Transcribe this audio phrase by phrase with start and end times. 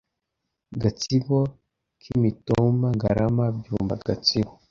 [0.81, 1.39] Gatsibo
[2.01, 4.51] k’Imitoma Ngarama Byumba Gatsibo